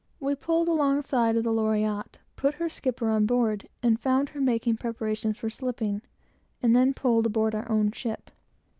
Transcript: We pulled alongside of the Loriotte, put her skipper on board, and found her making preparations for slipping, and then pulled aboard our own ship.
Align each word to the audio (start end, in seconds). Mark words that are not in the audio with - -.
We 0.19 0.33
pulled 0.33 0.67
alongside 0.67 1.35
of 1.37 1.43
the 1.43 1.51
Loriotte, 1.53 2.17
put 2.35 2.55
her 2.55 2.69
skipper 2.69 3.11
on 3.11 3.27
board, 3.27 3.69
and 3.83 3.99
found 3.99 4.29
her 4.29 4.41
making 4.41 4.77
preparations 4.77 5.37
for 5.37 5.51
slipping, 5.51 6.01
and 6.59 6.75
then 6.75 6.95
pulled 6.95 7.27
aboard 7.27 7.53
our 7.53 7.69
own 7.71 7.91
ship. 7.91 8.31